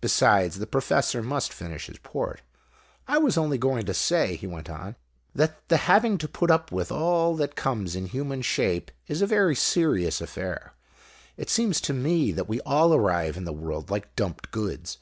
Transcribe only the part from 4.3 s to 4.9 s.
he went